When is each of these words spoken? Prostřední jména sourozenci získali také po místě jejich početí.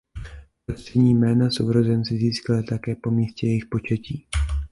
Prostřední 0.65 1.13
jména 1.13 1.51
sourozenci 1.51 2.17
získali 2.17 2.63
také 2.63 2.95
po 2.95 3.11
místě 3.11 3.47
jejich 3.47 3.65
početí. 3.65 4.25